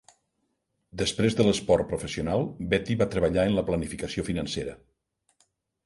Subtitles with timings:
[1.01, 4.79] Després de l'esport professional, Beaty va treballar en la planificació financera.